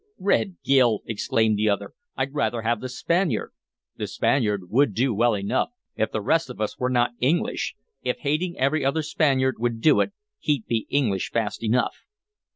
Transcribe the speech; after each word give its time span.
"Red 0.17 0.57
Gil!" 0.63 1.01
exclaimed 1.05 1.59
the 1.59 1.69
other. 1.69 1.93
"I'd 2.17 2.33
rather 2.33 2.63
have 2.63 2.81
the 2.81 2.89
Spaniard!" 2.89 3.51
"The 3.97 4.07
Spaniard 4.07 4.67
would 4.71 4.95
do 4.95 5.13
well 5.13 5.35
enough, 5.37 5.69
if 5.95 6.11
the 6.11 6.21
rest 6.23 6.49
of 6.49 6.59
us 6.59 6.79
were 6.79 6.89
n't 6.89 7.13
English. 7.19 7.75
If 8.01 8.17
hating 8.21 8.57
every 8.57 8.83
other 8.83 9.03
Spaniard 9.03 9.57
would 9.59 9.79
do 9.79 9.99
it, 9.99 10.13
he'd 10.39 10.65
be 10.65 10.87
English 10.89 11.29
fast 11.29 11.61
enough." 11.63 11.97